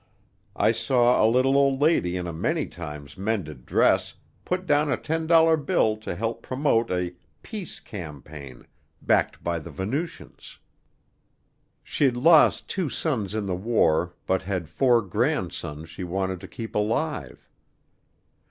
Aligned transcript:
I 0.55 0.71
saw 0.71 1.23
a 1.23 1.29
little 1.29 1.55
old 1.55 1.79
lady 1.79 2.17
in 2.17 2.25
a 2.25 2.33
many 2.33 2.65
times 2.65 3.19
mended 3.19 3.67
dress 3.67 4.15
put 4.43 4.65
down 4.65 4.91
a 4.91 4.97
ten 4.97 5.27
dollar 5.27 5.55
bill 5.57 5.95
to 5.97 6.15
help 6.15 6.41
promote 6.41 6.89
a 6.89 7.13
"peace 7.43 7.79
campaign" 7.79 8.65
backed 9.03 9.43
by 9.43 9.59
the 9.59 9.69
Venusians. 9.69 10.57
She'd 11.83 12.17
lost 12.17 12.67
two 12.67 12.89
sons 12.89 13.35
in 13.35 13.45
the 13.45 13.53
war 13.53 14.15
but 14.25 14.41
had 14.41 14.69
four 14.69 15.03
grandsons 15.03 15.87
she 15.87 16.03
wanted 16.03 16.39
to 16.41 16.47
keep 16.47 16.73
alive. 16.73 17.47